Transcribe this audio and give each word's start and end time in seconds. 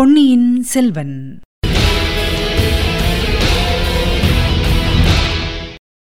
பொன்னியின் 0.00 0.62
செல்வன். 0.62 1.40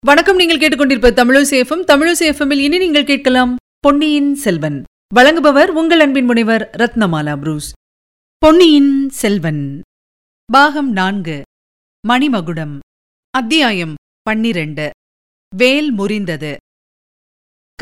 வணக்கம் 0.06 0.36
நீங்கள் 0.36 0.58
கேட்டுக்கொண்டிருப்ப 0.58 1.10
தமிழசேஃபம் 1.10 1.84
தமிழசேஃபமில் 1.86 2.58
இனி 2.58 2.78
நீங்கள் 2.78 3.04
கேட்கலாம் 3.04 3.56
பொன்னியின் 3.78 4.34
செல்வன். 4.34 4.82
வழங்குபவர் 5.14 5.66
உங்கள் 5.66 6.00
அன்பின் 6.00 6.24
முனைவர் 6.24 6.70
ரத்னமாலா 6.78 7.36
புரூஸ். 7.36 7.72
பொன்னியின் 8.38 9.08
செல்வன். 9.08 9.80
பாகம் 10.52 10.92
நான்கு. 10.92 11.42
மணிமகுடம். 12.08 12.78
அத்தியாயம் 13.30 13.94
பன்னிரண்டு. 14.22 14.90
வேல் 15.56 15.98
முறிந்தது. 15.98 16.56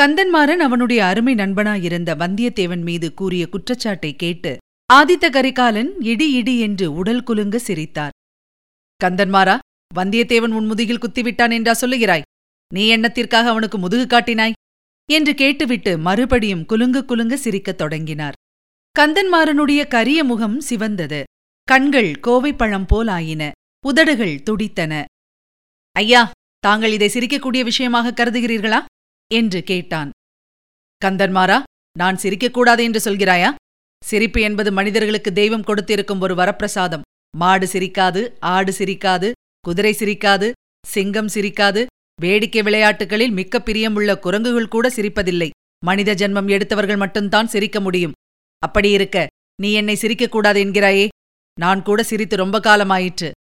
கந்தன்மாறன் 0.01 0.63
அவனுடைய 0.63 1.05
அருமை 1.05 1.35
நண்பனாயிருந்த 1.35 2.15
வந்தியத்தேவன் 2.15 2.83
மீது 2.83 3.15
கூறிய 3.15 3.49
குற்றச்சாட்டை 3.49 4.17
கேட்டு 4.17 4.59
ஆதித்த 4.93 5.31
கரிகாலன் 5.31 6.01
இடி 6.01 6.33
இடி 6.33 6.61
என்று 6.61 6.93
உடல் 6.93 7.23
குலுங்க 7.23 7.57
சிரித்தார். 7.57 8.11
கந்தன்மாரா 9.05 9.59
வந்தியத்தேவன் 9.95 10.53
உன் 10.53 10.67
முதுகில் 10.67 10.99
குத்திவிட்டான் 10.99 11.53
என்றா 11.53 11.73
சொல்லுகிறாய்? 11.73 12.23
நீ 12.75 12.87
எண்ணத்திற்காக 12.87 13.49
அவனுக்கு 13.49 13.79
முதுகு 13.79 14.17
காட்டினாய்? 14.17 14.53
என்று 15.13 15.35
கேட்டுவிட்டு 15.35 15.99
மறுபடியும் 15.99 16.67
குலுங்கு 16.67 17.05
குலுங்க 17.05 17.35
சிரிக்கத் 17.35 17.79
தொடங்கினார். 17.79 18.33
கந்தன்மாறனுடைய 18.99 19.89
கரிய 19.89 20.25
முகம் 20.25 20.61
சிவந்தது. 20.61 21.23
கண்கள் 21.65 22.11
கோவைப்பழம் 22.11 22.87
போல் 22.87 23.07
ஆயின. 23.07 23.51
உதடுகள் 23.87 24.43
துடித்தன. 24.43 25.05
ஐயா 25.93 26.31
தாங்கள் 26.59 26.93
இதை 26.93 27.09
சிரிக்கக்கூடிய 27.09 27.65
விஷயமாக 27.65 28.25
கருதுகிறீர்களா? 28.25 28.85
என்று 29.35 29.63
கேட்டான். 29.63 30.11
கந்தன்மாரா 31.05 31.63
நான் 31.99 32.17
சிரிக்கக்கூடாது 32.17 32.81
என்று 32.81 33.13
சொல்கிறாயா? 33.13 33.55
சிரிப்பு 34.03 34.41
என்பது 34.41 34.73
மனிதர்களுக்கு 34.73 35.33
தெய்வம் 35.33 35.63
கொடுத்திருக்கும் 35.63 36.21
ஒரு 36.21 36.35
வரப்பிரசாதம். 36.35 37.01
மாடு 37.37 37.67
சிரிக்காது 37.67 38.33
ஆடு 38.41 38.73
சிரிக்காது 38.79 39.33
குதிரை 39.61 39.93
சிரிக்காது 39.93 40.53
சிங்கம் 40.87 41.27
சிரிக்காது. 41.27 41.87
வேடிக்கை 42.21 42.63
விளையாட்டுகளில் 42.63 43.31
மிக்க 43.31 43.59
பிரியமுள்ள 43.59 44.19
குரங்குகள் 44.19 44.69
கூட 44.69 44.89
சிரிப்பதில்லை. 44.89 45.51
மனித 45.85 46.15
ஜென்மம் 46.15 46.49
எடுத்தவர்கள் 46.49 46.97
மட்டும்தான் 46.97 47.47
சிரிக்க 47.47 47.81
முடியும். 47.81 48.17
அப்படியிருக்க 48.59 49.27
நீ 49.63 49.73
என்னை 49.73 49.97
சிரிக்கக்கூடாது 50.01 50.59
என்கிறாயே. 50.65 51.09
நான் 51.61 51.83
கூட 51.83 52.03
சிரித்து 52.03 52.37
ரொம்ப 52.37 52.57
காலமாயிற்று. 52.59 53.31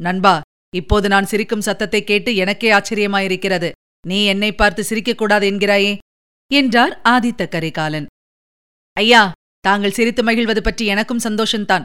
நண்பா 0.00 0.40
இப்போது 0.76 1.08
நான் 1.08 1.26
சிரிக்கும் 1.26 1.60
சத்தத்தை 1.60 2.04
கேட்டு 2.04 2.36
எனக்கே 2.36 2.72
ஆச்சரியமாயிருக்கிறது. 2.72 3.70
நீ 4.06 4.24
என்னை 4.24 4.54
பார்த்து 4.54 4.82
சிரிக்கக்கூடாது 4.90 5.44
என்கிறாயே 5.52 5.98
என்றார் 6.50 7.00
ஆதித்த 7.04 7.48
கரிகாலன். 7.48 8.06
ஐயா 8.96 9.22
தாங்கள் 9.64 9.96
சிரித்து 9.98 10.22
மகிழ்வது 10.22 10.62
பற்றி 10.62 10.84
எனக்கும் 10.86 11.24
சந்தோஷந்தான் 11.24 11.84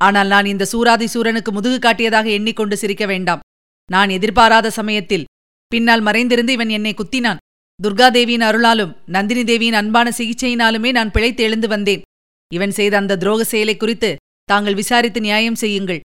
ஆனால் 0.00 0.26
நான் 0.26 0.46
இந்த 0.46 0.64
சூராதி 0.72 1.04
சூரனுக்கு 1.04 1.50
முதுகு 1.52 1.78
காட்டியதாக 1.78 2.26
எண்ணிக்கொண்டு 2.36 2.76
சிரிக்க 2.76 3.04
வேண்டாம். 3.06 3.42
நான் 3.90 4.10
எதிர்பாராத 4.10 4.70
சமயத்தில். 4.70 5.28
பின்னால் 5.72 6.00
மறைந்திருந்து 6.00 6.52
இவன் 6.52 6.68
என்னை 6.68 6.92
குத்தினான். 6.94 7.40
துர்காதேவியின் 7.80 8.46
அருளாலும் 8.48 8.92
நந்தினி 9.06 9.42
தேவியின் 9.44 9.78
அன்பான 9.80 10.08
சிகிச்சையினாலுமே 10.18 10.90
நான் 10.92 11.10
பிழைத்து 11.10 11.42
எழுந்து 11.42 11.68
வந்தேன். 11.68 12.04
இவன் 12.52 12.70
செய்த 12.70 12.94
அந்த 12.96 13.16
துரோக 13.16 13.42
செயலை 13.42 13.76
குறித்து 13.76 14.10
தாங்கள் 14.48 14.74
விசாரித்து 14.74 15.20
நியாயம் 15.20 15.60
செய்யுங்கள். 15.62 16.00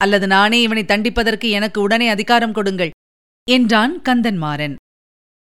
அல்லது 0.00 0.26
நானே 0.26 0.58
இவனை 0.62 0.84
தண்டிப்பதற்கு 0.84 1.48
எனக்கு 1.50 1.78
உடனே 1.80 2.08
அதிகாரம் 2.08 2.52
கொடுங்கள் 2.52 2.94
என்றான் 3.48 3.94
கந்தன்மாறன். 4.08 4.74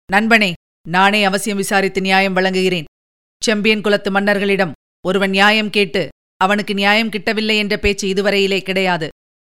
நண்பனே 0.08 0.50
நானே 0.86 1.20
அவசியம் 1.24 1.60
விசாரித்து 1.62 2.00
நியாயம் 2.00 2.36
வழங்குகிறேன். 2.36 2.88
செம்பியன் 3.42 3.84
குலத்து 3.86 4.10
மன்னர்களிடம் 4.10 4.72
ஒருவன் 5.06 5.30
நியாயம் 5.30 5.70
கேட்டு 5.70 6.08
அவனுக்கு 6.36 6.74
நியாயம் 6.74 7.08
கிட்டவில்லை 7.08 7.56
என்ற 7.56 7.76
பேச்சு 7.76 8.08
இதுவரையிலே 8.08 8.62
கிடையாது. 8.62 9.08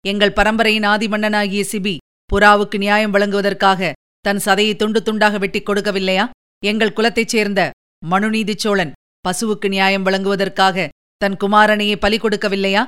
எங்கள் 0.06 0.34
பரம்பரையின் 0.34 0.84
ஆதி 0.84 1.08
மன்னனாகிய 1.08 1.66
சிபி 1.72 1.98
புறாவுக்கு 2.34 2.78
நியாயம் 2.78 3.12
வழங்குவதற்காக 3.12 3.94
தன் 4.20 4.38
சதையை 4.38 4.76
துண்டு 4.76 5.04
துண்டாக 5.06 5.40
வெட்டிக் 5.40 5.70
கொடுக்கவில்லையா? 5.70 6.30
எங்கள் 6.66 6.94
குலத்தைச் 6.94 7.28
சேர்ந்த 7.28 7.72
மனுநீதி 8.06 8.56
சோழன் 8.56 8.92
பசுவுக்கு 9.28 9.68
நியாயம் 9.68 10.04
வழங்குவதற்காக 10.04 10.90
தன் 11.18 11.38
குமாரனையே 11.38 11.96
பலி 11.96 12.18
கொடுக்கவில்லையா? 12.18 12.88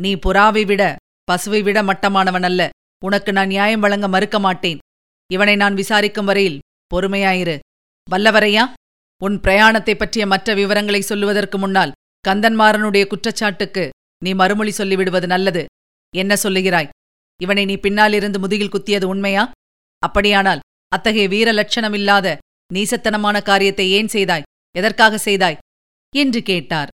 நீ 0.00 0.14
புறாவை 0.14 0.66
விட 0.66 0.96
பசுவை 1.32 1.62
விட 1.62 1.82
மட்டமானவன் 1.82 2.42
அல்ல. 2.42 2.68
உனக்கு 3.04 3.32
நான் 3.32 3.46
நியாயம் 3.46 3.80
வழங்க 3.80 4.08
மறுக்க 4.08 4.38
மாட்டேன். 4.38 4.78
இவனை 5.32 5.56
நான் 5.56 5.74
விசாரிக்கும் 5.74 6.26
வரையில் 6.26 6.60
பொறுமையாயிரு. 6.94 7.58
வல்லவரையா 8.10 8.72
உன் 9.22 9.40
பிரயாணத்தைப் 9.40 9.98
பற்றிய 9.98 10.26
மற்ற 10.26 10.54
விவரங்களை 10.54 11.00
சொல்லுவதற்கு 11.00 11.58
முன்னால் 11.58 11.92
கந்தன்மாறனுடைய 12.24 13.04
குற்றச்சாட்டுக்கு 13.06 13.84
நீ 14.24 14.30
மறுமொழி 14.32 14.72
சொல்லிவிடுவது 14.78 15.26
நல்லது. 15.26 15.62
என்ன 16.14 16.32
சொல்லுகிறாய்? 16.42 16.88
இவனை 17.40 17.64
நீ 17.64 17.76
பின்னாலிருந்து 17.76 18.38
முதுகில் 18.38 18.74
குத்தியது 18.74 19.04
உண்மையா? 19.04 19.44
அப்படியானால் 20.02 20.62
அத்தகைய 20.92 21.26
வீர 21.28 21.48
லட்சணமில்லாத 21.52 22.36
நீசத்தனமான 22.74 23.36
காரியத்தை 23.42 23.86
ஏன் 23.90 24.08
செய்தாய்? 24.08 24.46
எதற்காக 24.76 25.18
செய்தாய்? 25.18 25.58
என்று 26.14 26.42
கேட்டார். 26.42 26.90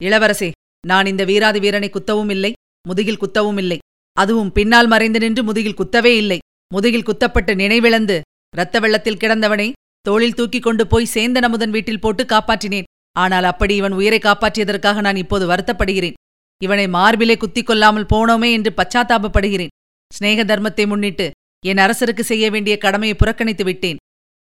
இளவரசே 0.00 0.50
நான் 0.86 1.06
இந்த 1.06 1.22
வீராதி 1.24 1.58
வீரனை 1.60 1.90
குத்தவும் 1.92 2.30
இல்லை 2.30 2.52
முதுகில் 2.88 3.22
குத்தவும் 3.22 3.58
இல்லை. 3.58 3.78
அதுவும் 4.16 4.52
பின்னால் 4.52 4.86
மறைந்து 4.86 5.18
நின்று 5.18 5.42
முதுகில் 5.44 5.78
குத்தவே 5.80 6.12
இல்லை. 6.16 6.38
முதுகில் 6.74 7.08
குத்தப்பட்டு 7.08 7.52
நினைவிழந்து 7.54 8.16
இரத்த 8.54 8.78
வெள்ளத்தில் 8.78 9.20
கிடந்தவனை 9.22 9.68
தோளில் 10.06 10.34
தூக்கிக் 10.34 10.62
கொண்டு 10.62 10.84
போய் 10.86 11.12
சேந்தன் 11.14 11.46
அமுதன் 11.48 11.70
வீட்டில் 11.70 12.02
போட்டு 12.04 12.22
காப்பாற்றினேன். 12.24 12.88
ஆனால் 13.16 13.46
அப்படி 13.50 13.74
இவன் 13.80 13.96
உயிரை 13.98 14.18
காப்பாற்றியதற்காக 14.22 15.00
நான் 15.06 15.20
இப்போது 15.22 15.44
வருத்தப்படுகிறேன். 15.50 16.16
இவனை 16.60 16.86
மார்பிலே 16.88 17.36
குத்திக் 17.36 17.68
கொள்ளாமல் 17.68 18.10
போனோமே 18.12 18.48
என்று 18.52 18.70
பச்சாத்தாபப்படுகிறேன். 18.76 19.72
சிநேக 20.10 20.44
தர்மத்தை 20.44 20.84
முன்னிட்டு 20.86 21.26
என் 21.64 21.82
அரசருக்கு 21.84 22.24
செய்ய 22.30 22.44
வேண்டிய 22.50 22.74
கடமையை 22.78 23.14
புறக்கணித்து 23.16 23.64
விட்டேன். 23.64 23.98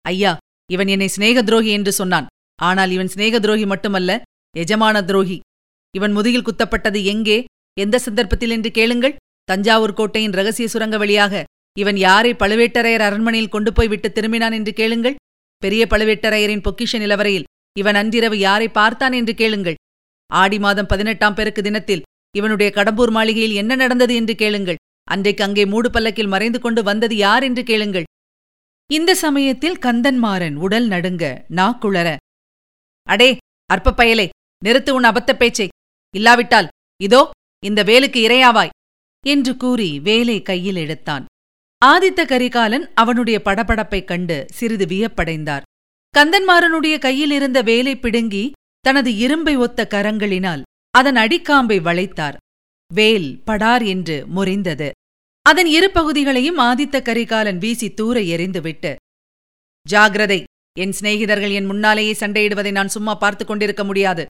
ஐயா 0.04 0.32
இவன் 0.70 0.90
என்னை 0.94 1.08
சிநேக 1.08 1.42
துரோகி 1.42 1.70
என்று 1.70 1.92
சொன்னான். 1.92 2.26
ஆனால் 2.58 2.90
இவன் 2.90 3.10
சிநேக 3.14 3.38
துரோகி 3.40 3.66
மட்டுமல்ல 3.72 4.10
எஜமான 4.54 4.96
துரோகி. 5.04 5.38
இவன் 5.94 6.14
முதுகில் 6.16 6.46
குத்தப்பட்டது 6.48 7.00
எங்கே? 7.12 7.38
எந்த 7.76 7.96
சந்தர்ப்பத்தில் 7.98 8.54
என்று 8.56 8.70
கேளுங்கள். 8.70 9.18
தஞ்சாவூர் 9.48 9.98
கோட்டையின் 9.98 10.36
ரகசிய 10.38 10.66
சுரங்க 10.68 10.96
வழியாக 11.02 11.44
இவன் 11.76 11.98
யாரை 12.06 12.32
பழுவேட்டரையர் 12.34 13.04
அரண்மனையில் 13.06 13.52
கொண்டு 13.54 13.70
போய் 13.72 13.90
விட்டு 13.92 14.08
திரும்பினான் 14.08 14.56
என்று 14.58 14.72
கேளுங்கள். 14.80 15.16
பெரிய 15.62 15.82
பழுவேட்டரையரின் 15.90 16.64
பொக்கிஷ 16.66 16.98
நிலவரையில் 16.98 17.48
இவன் 17.78 17.94
அன்றிரவு 17.94 18.38
யாரை 18.38 18.68
பார்த்தான் 18.68 19.12
என்று 19.12 19.34
கேளுங்கள். 19.34 19.74
ஆடி 20.30 20.58
மாதம் 20.58 20.86
பதினெட்டாம் 20.86 21.34
பெருக்கு 21.34 21.62
தினத்தில் 21.62 22.02
இவனுடைய 22.36 22.72
கடம்பூர் 22.74 23.10
மாளிகையில் 23.10 23.54
என்ன 23.54 23.74
நடந்தது 23.74 24.14
என்று 24.14 24.34
கேளுங்கள். 24.34 24.80
அன்றைக்கு 25.04 25.44
அங்கே 25.44 25.66
மூடு 25.66 25.90
பல்லக்கில் 25.90 26.26
மறைந்து 26.26 26.60
கொண்டு 26.60 26.82
வந்தது 26.82 27.16
யார் 27.16 27.42
என்று 27.42 27.62
கேளுங்கள். 27.62 28.06
இந்த 28.90 29.14
சமயத்தில் 29.14 29.78
கந்தன்மாறன் 29.78 30.54
உடல் 30.54 30.86
நடுங்க 30.86 31.44
நாக்குளர 31.50 32.16
அடே 33.08 33.36
அற்ப 33.66 33.94
பயலே 33.96 34.28
நிறுத்து 34.64 34.90
உன் 34.90 35.04
அபத்தப் 35.04 35.36
பேச்சை. 35.36 35.68
இல்லாவிட்டால் 36.14 36.68
இதோ 37.02 37.30
இந்த 37.64 37.82
வேலுக்கு 37.82 38.18
இரையாவாய் 38.28 38.74
என்று 39.26 39.56
கூறி 39.56 40.00
வேலை 40.00 40.42
கையில் 40.42 40.76
எடுத்தான். 40.76 41.24
ஆதித்த 41.86 42.24
கரிகாலன் 42.24 42.90
அவனுடைய 42.94 43.40
படபடப்பைக் 43.44 44.04
கண்டு 44.04 44.46
சிறிது 44.50 44.86
வியப்படைந்தார். 44.86 45.62
கந்தன்மாறனுடைய 46.18 46.98
கையில் 46.98 47.30
இருந்த 47.30 47.62
வேலை 47.62 47.98
பிடுங்கி 47.98 48.52
தனது 48.80 49.16
இரும்பை 49.16 49.56
ஒத்த 49.56 49.86
கரங்களினால் 49.90 50.62
அதன் 50.90 51.16
அடிக்காம்பை 51.16 51.78
வளைத்தார். 51.82 52.36
வேல் 52.94 53.40
படார் 53.44 53.82
என்று 53.82 54.26
முறிந்தது. 54.34 54.90
அதன் 55.42 55.66
இரு 55.66 55.90
பகுதிகளையும் 55.90 56.58
ஆதித்த 56.58 57.02
கரிகாலன் 57.02 57.58
வீசி 57.58 57.94
தூர 57.94 58.20
எறிந்துவிட்டு 58.20 58.94
ஜாகிரதை 59.90 60.42
என் 60.78 60.94
சிநேகிதர்கள் 61.00 61.52
என் 61.52 61.64
முன்னாலேயே 61.64 62.12
சண்டையிடுவதை 62.12 62.70
நான் 62.70 62.88
சும்மா 62.88 63.14
பார்த்துக் 63.14 63.48
கொண்டிருக்க 63.48 63.84
முடியாது. 63.84 64.26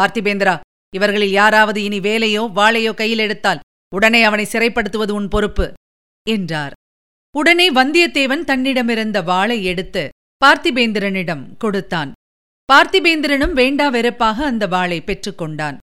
பார்த்திபேந்திரா 0.00 0.60
இவர்களில் 0.94 1.30
யாராவது 1.30 1.82
இனி 1.82 1.98
வேலையோ 1.98 2.42
வாளையோ 2.56 2.94
கையில் 2.94 3.18
எடுத்தால் 3.18 3.62
உடனே 3.94 4.22
அவனை 4.22 4.44
சிறைப்படுத்துவது 4.44 5.14
உன் 5.14 5.28
பொறுப்பு 5.28 5.72
என்றார். 6.30 6.72
உடனே 7.36 7.72
வந்தியத்தேவன் 7.72 8.44
தன்னிடமிருந்த 8.44 9.24
வாளை 9.24 9.64
எடுத்து 9.64 10.08
பார்த்திபேந்திரனிடம் 10.46 11.56
கொடுத்தான். 11.56 12.12
பார்த்திபேந்திரனும் 12.72 13.52
வேண்டா 13.52 13.88
வெறுப்பாக 13.88 14.44
அந்த 14.44 14.66
வாளை 14.66 15.00
பெற்றுக்கொண்டான் 15.00 15.78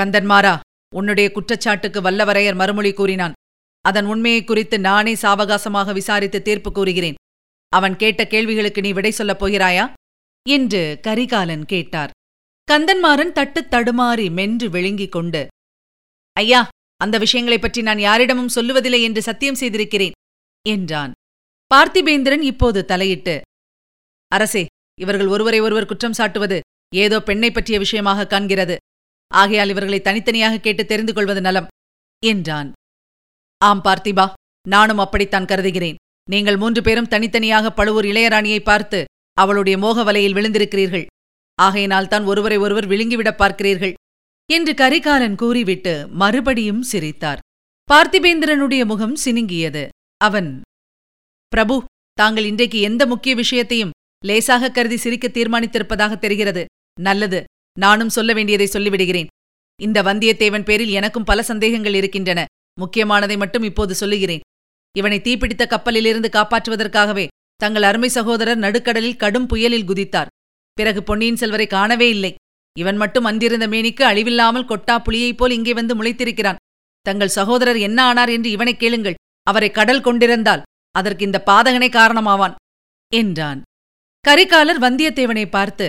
கந்தன்மாரா 0.00 0.60
உன்னுடைய 0.94 1.30
குற்றச்சாட்டுக்கு 1.30 2.00
வல்லவரையர் 2.00 2.54
மறுமொழி 2.54 2.92
கூறினான். 2.92 3.32
அதன் 3.80 4.04
உண்மையை 4.04 4.44
குறித்து 4.44 4.80
நானே 4.80 5.14
சாவகாசமாக 5.14 5.92
விசாரித்து 5.92 6.42
தீர்ப்பு 6.42 6.72
கூறுகிறேன். 6.72 7.14
அவன் 7.68 7.96
கேட்ட 7.96 8.26
கேள்விகளுக்கு 8.26 8.80
நீ 8.80 8.92
விடை 8.92 9.10
சொல்லப் 9.10 9.44
போகிறாயா? 9.44 9.92
என்று 10.48 10.98
கரிகாலன் 11.02 11.64
கேட்டார். 11.64 12.10
கந்தன்மாறன் 12.72 13.32
தட்டுத் 13.32 13.70
தடுமாறி 13.70 14.30
மென்று 14.30 14.70
விழுங்கிக் 14.70 15.12
கொண்டு 15.12 15.48
ஐயா 16.32 16.68
அந்த 16.96 17.18
விஷயங்களைப் 17.18 17.62
பற்றி 17.62 17.82
நான் 17.82 17.98
யாரிடமும் 17.98 18.50
சொல்லுவதில்லை 18.54 19.02
என்று 19.02 19.22
சத்தியம் 19.22 19.54
செய்திருக்கிறேன் 19.54 20.12
என்றான். 20.68 21.12
பார்த்திபேந்திரன் 21.74 22.40
இப்போது 22.40 22.84
தலையிட்டு 22.84 23.40
அரசே 24.34 24.66
இவர்கள் 25.00 25.26
ஒருவரை 25.26 25.60
ஒருவர் 25.60 25.86
குற்றம் 25.86 26.18
சாட்டுவது 26.18 26.58
ஏதோ 26.94 27.16
பெண்ணை 27.22 27.50
பற்றிய 27.50 27.78
விஷயமாக 27.78 28.26
காண்கிறது. 28.28 28.76
ஆகையால் 29.30 29.68
இவர்களை 29.68 30.00
தனித்தனியாக 30.00 30.60
கேட்டு 30.60 30.82
தெரிந்து 30.86 31.12
கொள்வது 31.12 31.40
நலம் 31.40 31.68
என்றான். 32.22 32.70
ஆம் 33.60 33.82
பார்த்திபா 33.84 34.26
நானும் 34.68 34.98
அப்படித்தான் 34.98 35.44
கருதுகிறேன். 35.44 35.98
நீங்கள் 36.30 36.56
மூன்று 36.56 36.80
பேரும் 36.82 37.08
தனித்தனியாக 37.08 37.70
பழுவூர் 37.70 38.04
இளையராணியை 38.04 38.60
பார்த்து 38.62 39.04
அவளுடைய 39.36 39.76
மோக 39.78 40.02
வலையில் 40.02 40.34
விழுந்திருக்கிறீர்கள். 40.34 41.06
ஆகையினால் 41.58 42.08
தான் 42.08 42.24
ஒருவரை 42.24 42.56
ஒருவர் 42.56 42.88
விழுங்கிவிடப் 42.88 43.40
பார்க்கிறீர்கள் 43.42 43.94
என்று 44.50 44.72
கரிகாலன் 44.74 45.34
கூறிவிட்டு 45.34 45.94
மறுபடியும் 46.22 46.82
சிரித்தார். 46.82 47.42
பார்த்திபேந்திரனுடைய 47.88 48.82
முகம் 48.84 49.16
சினுங்கியது. 49.24 49.82
அவன் 50.20 50.50
பிரபு 51.52 51.76
தாங்கள் 52.18 52.44
இன்றைக்கு 52.44 52.78
எந்த 52.80 53.02
முக்கிய 53.06 53.34
விஷயத்தையும் 53.34 53.94
லேசாக 54.24 54.70
கருதி 54.70 54.96
சிரிக்க 54.96 55.26
தீர்மானித்திருப்பதாக 55.28 56.18
தெரிகிறது. 56.18 56.64
நல்லது 57.00 57.40
நானும் 57.78 58.08
சொல்ல 58.08 58.32
வேண்டியதை 58.32 58.66
சொல்லிவிடுகிறேன். 58.72 59.28
இந்த 59.80 59.98
வந்தியத்தேவன் 60.02 60.66
பேரில் 60.68 60.90
எனக்கும் 60.90 61.24
பல 61.24 61.42
சந்தேகங்கள் 61.42 61.94
இருக்கின்றன. 61.94 62.40
முக்கியமானதை 62.80 63.36
மட்டும் 63.38 63.62
இப்போது 63.62 63.94
சொல்லுகிறேன். 63.94 64.42
இவனை 64.94 65.18
தீப்பிடித்த 65.20 65.64
கப்பலிலிருந்து 65.66 66.28
காப்பாற்றுவதற்காகவே 66.32 67.26
தங்கள் 67.56 67.82
அருமை 67.82 68.08
சகோதரர் 68.08 68.58
நடுக்கடலில் 68.58 69.16
கடும் 69.16 69.46
புயலில் 69.46 69.88
குதித்தார். 69.88 70.30
பிறகு 70.78 71.00
பொன்னியின் 71.02 71.40
செல்வரை 71.42 71.66
காணவே 71.66 72.08
இல்லை. 72.08 72.32
இவன் 72.76 72.96
மட்டும் 72.96 73.24
அந்திருந்த 73.24 73.66
மேனிக்கு 73.68 74.04
அழிவில்லாமல் 74.04 74.64
கொட்டா 74.64 74.98
புலியைப் 74.98 75.38
போல் 75.38 75.50
இங்கே 75.50 75.72
வந்து 75.72 75.94
முளைத்திருக்கிறான். 75.94 76.60
தங்கள் 77.06 77.36
சகோதரர் 77.38 77.78
என்ன 77.78 77.98
ஆனார் 78.02 78.28
என்று 78.28 78.50
இவனை 78.50 78.76
கேளுங்கள். 78.76 79.18
அவரை 79.46 79.70
கடல் 79.70 80.00
கொண்டிருந்தால் 80.00 80.64
அதற்கு 80.94 81.24
இந்த 81.24 81.38
பாதகனே 81.46 81.88
காரணமாவான் 81.90 82.54
என்றான். 83.12 83.60
கரிகாலர் 84.28 84.80
வந்தியத்தேவனை 84.84 85.46
பார்த்து 85.46 85.86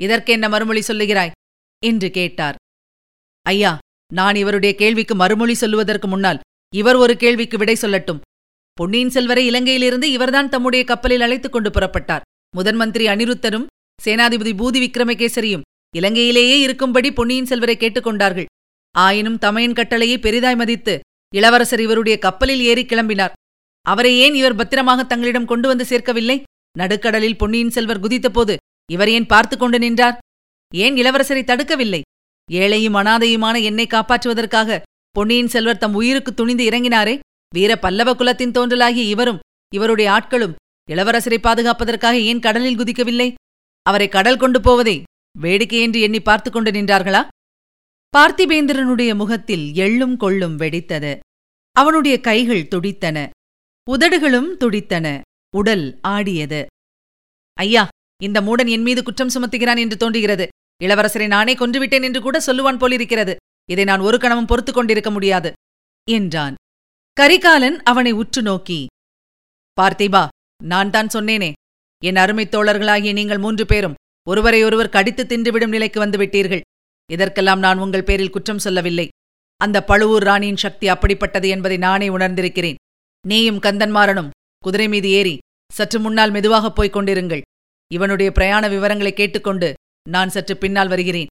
இதற்கென்ன 0.00 0.48
மறுமொழி 0.48 0.80
சொல்லுகிறாய்? 0.80 1.30
என்று 1.86 2.10
கேட்டார். 2.10 2.56
ஐயா 3.42 3.78
நான் 4.12 4.34
இவருடைய 4.34 4.74
கேள்விக்கு 4.74 5.14
மறுமொழி 5.14 5.54
சொல்லுவதற்கு 5.54 6.08
முன்னால் 6.08 6.40
இவர் 6.74 6.96
ஒரு 6.96 7.16
கேள்விக்கு 7.16 7.58
விடை 7.58 7.76
சொல்லட்டும். 7.80 8.20
பொன்னியின் 8.72 9.10
செல்வரை 9.10 9.50
இலங்கையிலிருந்து 9.50 10.02
இவர்தான் 10.02 10.48
தம்முடைய 10.48 10.84
கப்பலில் 10.84 11.20
அழைத்துக் 11.20 11.52
கொண்டு 11.52 11.70
புறப்பட்டார். 11.70 12.20
முதன் 12.56 12.76
மந்திரி 12.76 13.06
அனிருத்தரும் 13.06 13.66
சேனாதிபதி 14.04 14.52
பூதி 14.60 14.80
விக்ரமகேசரியும் 14.84 15.64
இலங்கையிலேயே 15.96 16.60
இருக்கும்படி 16.60 17.12
பொன்னியின் 17.12 17.46
செல்வரை 17.46 17.76
கேட்டுக்கொண்டார்கள் 17.76 18.50
ஆயினும் 18.94 19.38
தமையன் 19.38 19.78
கட்டளையை 19.78 20.18
பெரிதாய் 20.18 20.56
மதித்து 20.56 21.00
இளவரசர் 21.34 21.80
இவருடைய 21.80 22.18
கப்பலில் 22.18 22.60
ஏறி 22.60 22.84
கிளம்பினார். 22.84 23.32
அவரை 23.86 24.18
ஏன் 24.18 24.34
இவர் 24.34 24.54
பத்திரமாக 24.54 25.04
தங்களிடம் 25.04 25.50
கொண்டு 25.50 25.68
வந்து 25.68 25.84
சேர்க்கவில்லை? 25.84 26.42
நடுக்கடலில் 26.78 27.38
பொன்னியின் 27.38 27.70
செல்வர் 27.70 28.00
குதித்தபோது 28.00 28.56
இவர் 28.92 29.08
ஏன் 29.08 29.26
பார்த்து 29.26 29.58
கொண்டு 29.58 29.78
நின்றார்? 29.78 30.18
ஏன் 30.74 30.94
இளவரசரை 30.94 31.42
தடுக்கவில்லை? 31.44 32.00
ஏழையும் 32.50 32.94
அனாதையுமான 32.94 33.62
என்னை 33.62 33.86
காப்பாற்றுவதற்காக 33.86 34.82
பொன்னியின் 35.10 35.48
செல்வர் 35.48 35.78
தம் 35.78 35.94
உயிருக்கு 35.94 36.34
துணிந்து 36.34 36.64
இறங்கினாரே? 36.68 37.18
வீர 37.54 37.76
பல்லவ 37.76 38.14
குலத்தின் 38.14 38.50
தோன்றலாகிய 38.50 39.04
இவரும் 39.08 39.38
இவருடைய 39.74 40.10
ஆட்களும் 40.10 40.54
இளவரசரை 40.90 41.38
பாதுகாப்பதற்காக 41.38 42.20
ஏன் 42.20 42.40
கடலில் 42.40 42.78
குதிக்கவில்லை? 42.78 43.34
அவரை 43.82 44.08
கடல் 44.08 44.36
கொண்டு 44.36 44.60
போவதை 44.60 45.02
வேடிக்கை 45.38 45.80
என்று 45.80 46.00
எண்ணி 46.00 46.20
பார்த்து 46.20 46.50
கொண்டு 46.50 46.70
நின்றார்களா? 46.70 47.28
பார்த்திபேந்திரனுடைய 48.16 49.14
முகத்தில் 49.14 49.72
எள்ளும் 49.72 50.16
கொள்ளும் 50.16 50.58
வெடித்தது. 50.58 51.18
அவனுடைய 51.72 52.20
கைகள் 52.20 52.68
துடித்தன. 52.68 53.30
உதடுகளும் 53.90 54.56
துடித்தன. 54.56 55.20
உடல் 55.56 55.98
ஆடியது. 56.02 56.66
ஐயா 57.58 57.88
இந்த 58.22 58.40
மூடன் 58.40 58.68
என் 58.68 58.82
மீது 58.82 59.02
குற்றம் 59.02 59.28
சுமத்துகிறான் 59.28 59.78
என்று 59.78 59.96
தோன்றுகிறது. 59.96 60.48
இளவரசரை 60.84 61.26
நானே 61.26 61.54
கொன்றுவிட்டேன் 61.54 62.02
என்று 62.02 62.20
கூட 62.20 62.42
சொல்லுவான் 62.46 62.78
போலிருக்கிறது. 62.78 63.36
இதை 63.70 63.84
நான் 63.84 64.00
ஒரு 64.00 64.18
கணமும் 64.18 64.46
பொறுத்துக் 64.46 64.74
கொண்டிருக்க 64.74 65.10
முடியாது. 65.10 65.52
என்றான். 66.10 66.54
கரிகாலன் 67.12 67.82
அவனை 67.82 68.12
உற்று 68.12 68.42
நோக்கி 68.42 68.86
பார்த்திபா 69.80 70.28
நான் 70.64 70.90
தான் 70.90 71.06
சொன்னேனே 71.06 71.52
என் 72.04 72.16
அருமைத் 72.16 72.54
தோழர்களாகிய 72.54 73.12
நீங்கள் 73.12 73.38
மூன்று 73.38 73.66
பேரும் 73.66 73.94
ஒருவரையொருவர் 74.28 74.88
கடித்து 74.88 75.24
தின்றுவிடும் 75.24 75.68
நிலைக்கு 75.68 76.06
வந்துவிட்டீர்கள் 76.06 76.60
இதற்கெல்லாம் 77.10 77.58
நான் 77.58 77.78
உங்கள் 77.78 78.04
பேரில் 78.04 78.30
குற்றம் 78.30 78.58
சொல்லவில்லை. 78.58 79.08
அந்த 79.56 79.84
பழுவூர் 79.84 80.22
ராணியின் 80.22 80.56
சக்தி 80.56 80.88
அப்படிப்பட்டது 80.88 81.48
என்பதை 81.48 81.76
நானே 81.76 82.08
உணர்ந்திருக்கிறேன். 82.08 82.74
நீயும் 83.26 83.58
கந்தன்மாறனும் 83.58 84.30
குதிரை 84.58 84.88
மீது 84.88 85.08
ஏறி 85.08 85.38
சற்று 85.72 86.00
முன்னால் 86.00 86.30
மெதுவாகப் 86.30 86.76
போய்க் 86.76 86.96
கொண்டிருங்கள். 86.96 87.42
இவனுடைய 87.92 88.32
பிரயாண 88.32 88.68
விவரங்களை 88.68 89.12
கேட்டுக்கொண்டு 89.12 89.74
நான் 90.08 90.28
சற்று 90.28 90.56
பின்னால் 90.56 90.88
வருகிறேன். 90.88 91.26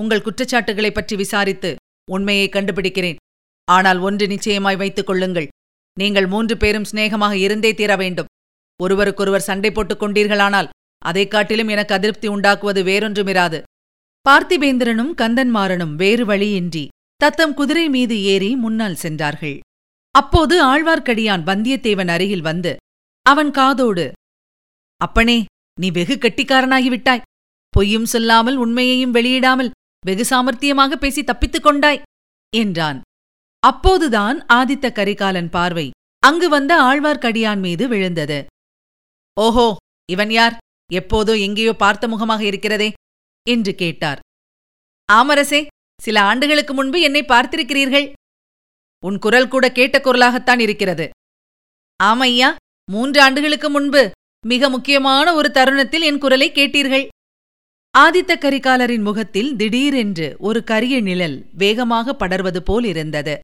உங்கள் 0.00 0.22
குற்றச்சாட்டுகளைப் 0.22 0.94
பற்றி 0.94 1.16
விசாரித்து 1.16 1.76
உண்மையை 2.10 2.48
கண்டுபிடிக்கிறேன். 2.48 3.16
ஆனால் 3.64 3.98
ஒன்று 3.98 4.26
நிச்சயமாய் 4.26 4.76
வைத்துக் 4.76 5.06
கொள்ளுங்கள். 5.06 5.48
நீங்கள் 5.98 6.26
மூன்று 6.26 6.56
பேரும் 6.56 6.84
சிநேகமாக 6.84 7.36
இருந்தே 7.36 7.74
தீர 7.74 7.96
வேண்டும். 7.96 8.26
ஒருவருக்கொருவர் 8.82 9.40
சண்டை 9.40 9.72
போட்டுக் 9.72 10.02
கொண்டீர்களானால் 10.02 10.68
அதைக் 10.98 11.30
காட்டிலும் 11.30 11.68
எனக்கு 11.68 11.94
அதிருப்தி 11.94 12.28
உண்டாக்குவது 12.28 12.84
வேறொன்றுமிராது. 12.84 13.62
பார்த்திபேந்திரனும் 14.28 15.14
கந்தன்மாறனும் 15.16 15.94
வேறு 15.94 16.24
வழியின்றி 16.24 16.88
தத்தம் 17.16 17.54
குதிரை 17.54 17.88
மீது 17.88 18.22
ஏறி 18.22 18.56
முன்னால் 18.56 18.94
சென்றார்கள். 18.94 19.60
அப்போது 20.10 20.64
ஆழ்வார்க்கடியான் 20.64 21.42
வந்தியத்தேவன் 21.42 22.08
அருகில் 22.08 22.40
வந்து 22.40 22.76
அவன் 23.22 23.50
காதோடு 23.50 24.12
அப்பனே 24.96 25.44
நீ 25.78 25.88
வெகு 25.90 26.14
கெட்டிக்காரனாகிவிட்டாய் 26.14 27.26
பொய்யும் 27.74 28.10
சொல்லாமல் 28.12 28.56
உண்மையையும் 28.56 29.14
வெளியிடாமல் 29.14 29.72
வெகு 30.06 30.24
சாமர்த்தியமாக 30.30 30.96
பேசி 30.96 31.22
தப்பித்துக் 31.24 31.62
கொண்டாய் 31.62 32.02
என்றான். 32.52 32.98
அப்போதுதான் 33.62 34.38
ஆதித்த 34.52 34.86
கரிகாலன் 34.92 35.50
பார்வை 35.50 35.86
அங்கு 36.22 36.48
வந்த 36.48 36.72
ஆழ்வார்க்கடியான் 36.82 37.60
மீது 37.60 37.84
விழுந்தது. 37.88 38.38
ஓஹோ 39.36 39.68
இவன் 40.08 40.30
யார்? 40.30 40.56
எப்போதோ 40.90 41.32
எங்கேயோ 41.40 41.72
பார்த்த 41.74 42.08
முகமாக 42.08 42.42
இருக்கிறதே 42.44 42.88
என்று 43.46 43.72
கேட்டார். 43.74 44.20
ஆமரசே 45.08 45.60
சில 46.00 46.16
ஆண்டுகளுக்கு 46.22 46.72
முன்பு 46.74 46.98
என்னை 47.00 47.22
பார்த்திருக்கிறீர்கள். 47.22 48.06
உன் 49.02 49.18
குரல் 49.18 49.48
கூட 49.48 49.64
கேட்ட 49.70 49.96
குரலாகத்தான் 49.98 50.60
இருக்கிறது. 50.60 51.06
ஆமையா 52.00 52.50
மூன்று 52.88 53.18
ஆண்டுகளுக்கு 53.20 53.68
முன்பு 53.70 54.02
மிக 54.46 54.68
முக்கியமான 54.68 55.34
ஒரு 55.34 55.50
தருணத்தில் 55.50 56.02
என் 56.02 56.18
குரலை 56.18 56.50
கேட்டீர்கள். 56.52 57.08
ஆதித்த 57.98 58.32
கரிகாலரின் 58.38 59.02
முகத்தில் 59.02 59.56
திடீரென்று 59.56 60.36
ஒரு 60.38 60.64
கரிய 60.64 61.00
நிழல் 61.00 61.36
வேகமாக 61.52 62.16
படர்வது 62.18 62.58
போல் 62.58 62.84
இருந்தது. 62.84 63.38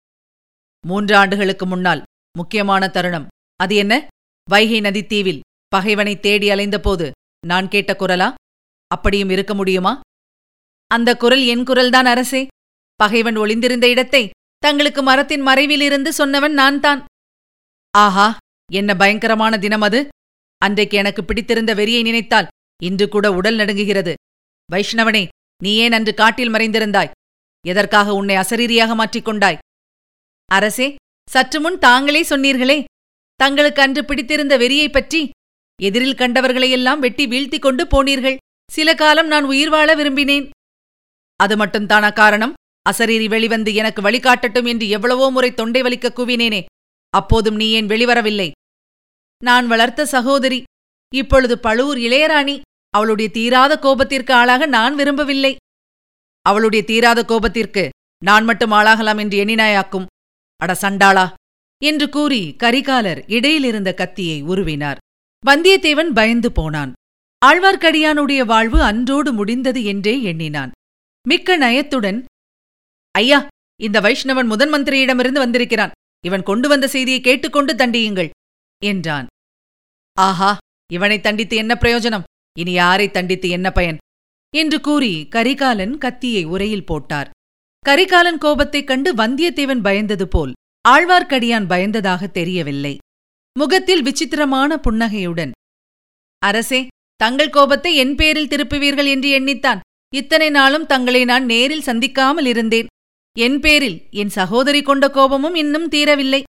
மூன்று 0.87 1.17
ஆண்டுகளுக்கு 1.17 1.67
முன்னால் 1.67 2.03
முக்கியமான 2.39 2.89
தருணம். 2.89 3.27
அது 3.57 3.75
என்ன? 3.75 4.07
வைகை 4.51 4.81
நதித்தீவில் 4.81 5.41
பகைவனை 5.69 6.21
தேடி 6.21 6.49
அலைந்தபோது 6.49 7.11
நான் 7.47 7.69
கேட்ட 7.69 7.97
குரலா? 7.99 8.35
அப்படியும் 8.87 9.31
இருக்க 9.31 9.55
முடியுமா? 9.55 10.01
அந்த 10.87 11.17
குரல் 11.17 11.45
என் 11.45 11.63
குரல்தான் 11.63 12.09
அரசே. 12.13 12.47
பகைவன் 12.95 13.37
ஒளிந்திருந்த 13.37 13.89
இடத்தை 13.89 14.31
தங்களுக்கு 14.59 15.03
மரத்தின் 15.03 15.47
மறைவிலிருந்து 15.47 16.11
சொன்னவன் 16.19 16.53
நான் 16.53 16.81
தான் 16.81 17.05
ஆஹா 17.91 18.37
என்ன 18.73 18.97
பயங்கரமான 18.97 19.59
தினம் 19.59 19.81
அது. 19.81 20.09
அன்றைக்கு 20.65 20.97
எனக்கு 20.97 21.25
பிடித்திருந்த 21.25 21.75
வெறியை 21.75 22.03
நினைத்தால் 22.03 22.47
இன்று 22.83 23.09
கூட 23.09 23.33
உடல் 23.33 23.57
நடுங்குகிறது. 23.57 24.15
வைஷ்ணவனே 24.73 25.29
நீ 25.63 25.77
ஏன் 25.77 25.93
அன்று 25.93 26.15
காட்டில் 26.15 26.51
மறைந்திருந்தாய்? 26.51 27.11
எதற்காக 27.67 28.15
உன்னை 28.15 28.37
அசரீரியாக 28.37 28.95
மாற்றிக்கொண்டாய்? 28.95 29.59
அரசே 30.47 30.95
சற்று 31.31 31.61
முன் 31.61 31.79
தாங்களே 31.79 32.23
சொன்னீர்களே 32.23 32.85
தங்களுக்கு 33.37 33.83
அன்று 33.83 34.05
பிடித்திருந்த 34.05 34.59
வெறியைப் 34.59 34.93
பற்றி 34.93 35.31
எதிரில் 35.83 36.15
கண்டவர்களையெல்லாம் 36.15 36.99
வெட்டி 36.99 37.27
வீழ்த்திக் 37.27 37.63
கொண்டு 37.63 37.85
போனீர்கள். 37.85 38.37
சில 38.71 38.95
காலம் 38.95 39.27
நான் 39.27 39.45
உயிர் 39.45 39.71
வாழ 39.71 39.95
விரும்பினேன். 39.95 40.51
அது 41.37 41.57
மட்டும்தானா 41.57 42.13
காரணம்? 42.13 42.55
அசரீரி 42.91 43.29
வெளிவந்து 43.29 43.75
எனக்கு 43.75 44.03
வழிகாட்டட்டும் 44.03 44.67
என்று 44.67 44.89
எவ்வளவோ 44.89 45.31
முறை 45.31 45.55
தொண்டை 45.55 45.83
வலிக்க 45.83 46.13
கூவினேனே. 46.15 46.65
அப்போதும் 47.11 47.55
நீ 47.55 47.71
ஏன் 47.71 47.87
வெளிவரவில்லை? 47.87 48.51
நான் 49.43 49.67
வளர்த்த 49.67 50.07
சகோதரி. 50.07 50.63
இப்பொழுது 51.15 51.59
பழுவூர் 51.59 51.99
இளையராணி 51.99 52.61
அவளுடைய 52.95 53.31
தீராத 53.31 53.73
கோபத்திற்கு 53.83 54.33
ஆளாக 54.33 54.67
நான் 54.67 54.95
விரும்பவில்லை. 54.95 55.57
அவளுடைய 56.47 56.85
தீராத 56.85 57.21
கோபத்திற்கு 57.29 57.89
நான் 58.23 58.45
மட்டும் 58.45 58.73
ஆளாகலாம் 58.73 59.19
என்று 59.19 59.45
எண்ணினாயாக்கும். 59.45 60.07
அட 60.61 60.75
சண்டாளா! 60.75 61.27
என்று 61.83 62.09
கூறி 62.09 62.57
கரிகாலர் 62.63 63.21
இடையிலிருந்த 63.27 63.95
கத்தியை 63.95 64.43
உருவினார். 64.43 64.99
வந்தியத்தேவன் 65.47 66.11
பயந்து 66.13 66.53
போனான். 66.53 66.93
ஆழ்வார்க்கடியானுடைய 67.47 68.41
வாழ்வு 68.45 68.83
அன்றோடு 68.83 69.33
முடிந்தது 69.33 69.85
என்றே 69.85 70.23
எண்ணினான். 70.23 70.73
மிக்க 71.29 71.57
நயத்துடன் 71.59 72.19
ஐயா 73.15 73.39
இந்த 73.81 74.01
வைஷ்ணவன் 74.01 74.47
முதன் 74.47 74.73
மந்திரியிடமிருந்து 74.75 75.39
வந்திருக்கிறான். 75.39 75.95
இவன் 76.25 76.43
கொண்டு 76.43 76.69
வந்த 76.69 76.87
செய்தியை 76.89 77.21
கேட்டுக்கொண்டு 77.21 77.75
தண்டியுங்கள். 77.75 78.31
என்றான். 78.85 79.27
ஆஹா 80.19 80.57
இவனை 80.93 81.21
தண்டித்து 81.21 81.57
என்ன 81.57 81.79
பிரயோஜனம்? 81.81 82.23
இனி 82.59 82.73
யாரை 82.73 83.11
தண்டித்து 83.11 83.49
என்ன 83.49 83.71
பயன்? 83.71 83.97
என்று 84.57 84.81
கூறி 84.81 85.29
கரிகாலன் 85.29 85.99
கத்தியை 85.99 86.45
உரையில் 86.45 86.87
போட்டார். 86.87 87.31
கரிகாலன் 87.79 88.39
கோபத்தைக் 88.39 88.87
கண்டு 88.87 89.15
வந்தியத்தேவன் 89.15 89.81
பயந்தது 89.81 90.23
போல் 90.23 90.53
ஆழ்வார்க்கடியான் 90.89 91.67
பயந்ததாக 91.67 92.27
தெரியவில்லை. 92.27 92.99
முகத்தில் 93.59 94.03
விசித்திரமான 94.03 94.79
புன்னகையுடன் 94.79 95.51
அரசே 96.39 96.87
தங்கள் 97.17 97.51
கோபத்தை 97.51 97.97
என் 97.97 98.15
பேரில் 98.15 98.49
திருப்புவீர்கள் 98.49 99.07
என்று 99.07 99.41
எண்ணித்தான். 99.41 99.81
இத்தனை 100.15 100.51
நாளும் 100.51 100.87
தங்களை 100.87 101.25
நான் 101.25 101.45
நேரில் 101.45 101.85
சந்திக்காமல் 101.87 102.47
இருந்தேன். 102.47 102.87
என் 103.39 103.61
பேரில் 103.61 104.07
என் 104.11 104.29
சகோதரி 104.29 104.83
கொண்ட 104.83 105.11
கோபமும் 105.11 105.55
இன்னும் 105.55 105.91
தீரவில்லை. 105.91 106.43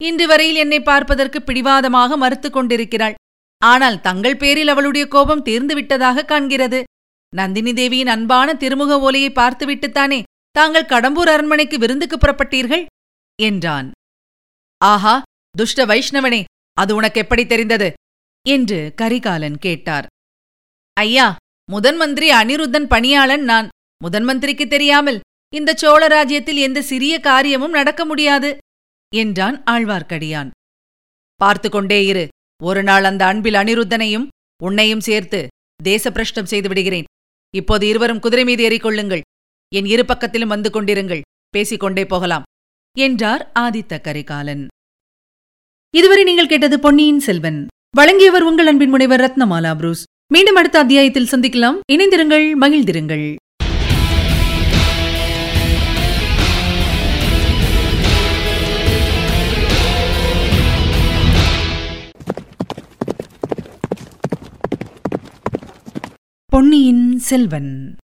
இன்று 0.00 0.26
வரையில் 0.26 0.56
என்னை 0.56 0.80
பார்ப்பதற்கு 0.80 1.38
பிடிவாதமாக 1.42 2.16
மறுத்துக் 2.16 2.52
கொண்டிருக்கிறாள். 2.52 3.14
ஆனால் 3.62 4.00
தங்கள் 4.00 4.36
பேரில் 4.36 4.68
அவளுடைய 4.68 5.04
கோபம் 5.08 5.42
தீர்ந்து 5.42 5.74
விட்டதாக 5.74 6.24
காண்கிறது. 6.32 6.80
நந்தினி 7.32 7.72
தேவியின் 7.72 8.06
அன்பான 8.06 8.48
திருமுக 8.54 8.98
ஓலையை 9.00 9.30
பார்த்துவிட்டுத்தானே 9.34 10.22
தாங்கள் 10.50 10.90
கடம்பூர் 10.92 11.30
அரண்மனைக்கு 11.34 11.76
விருந்துக்கு 11.78 12.16
புறப்பட்டீர்கள்? 12.18 12.84
என்றான். 13.38 13.88
ஆஹா 14.80 15.14
துஷ்ட 15.54 15.86
வைஷ்ணவனே 15.86 16.42
அது 16.72 16.92
உனக்கு 16.94 17.18
எப்படி 17.20 17.42
தெரிந்தது? 17.46 17.88
என்று 18.46 18.78
கரிகாலன் 18.96 19.58
கேட்டார். 19.58 20.06
ஐயா 20.96 21.26
முதன் 21.68 21.96
மந்திரி 21.96 22.28
அனிருத்தன் 22.30 22.86
பணியாளன் 22.86 23.44
நான். 23.44 23.68
முதன் 24.00 24.24
மந்திரிக்கு 24.24 24.66
தெரியாமல் 24.66 25.18
இந்த 25.52 25.70
சோழ 25.74 26.02
ராஜ்யத்தில் 26.06 26.60
எந்த 26.66 26.80
சிறிய 26.82 27.14
காரியமும் 27.20 27.76
நடக்க 27.78 28.04
முடியாது. 28.04 28.50
என்றான் 29.14 29.62
ஆழ்வார்க்கடியான். 29.62 30.50
பார்த்து 31.34 31.70
கொண்டே 31.70 32.06
இரு. 32.06 32.28
ஒரு 32.62 32.82
நாள் 32.82 33.04
அந்த 33.04 33.26
அன்பில் 33.26 33.54
அனிருத்தனையும் 33.54 34.26
உன்னையும் 34.62 35.00
சேர்த்து 35.00 35.46
தேசப்பிரஷ்டம் 35.84 36.44
செய்து 36.44 36.68
விடுகிறேன். 36.68 37.04
இப்போது 37.54 37.86
இருவரும் 37.86 38.20
குதிரை 38.20 38.44
மீது 38.44 38.68
ஏறிக்கொள்ளுங்கள். 38.68 39.20
என் 39.74 39.86
இரு 39.86 40.02
பக்கத்திலும் 40.02 40.46
வந்து 40.46 40.70
கொண்டிருங்கள். 40.70 41.20
பேசிக்கொண்டே 41.48 42.06
போகலாம். 42.06 42.42
என்றார் 42.98 43.52
ஆதித்த 43.58 44.00
கரிகாலன். 44.00 44.66
இதுவரை 45.90 46.24
நீங்கள் 46.24 46.46
கேட்டது 46.46 46.80
பொன்னியின் 46.80 47.20
செல்வன். 47.20 47.66
வழங்கியவர் 47.96 48.42
உங்கள் 48.42 48.66
அன்பின் 48.66 48.88
முனைவர் 48.88 49.20
ரத்னமாலா 49.20 49.74
புரூஸ். 49.74 50.04
மீண்டும் 50.32 50.54
அடுத்த 50.54 50.78
அத்தியாயத்தில் 50.78 51.28
சந்திக்கலாம். 51.30 51.78
இணைந்திருங்கள் 51.92 52.52
மகிழ்ந்திருங்கள். 52.60 53.36
பொன்னியின் 66.56 67.18
செல்வன். 67.18 67.96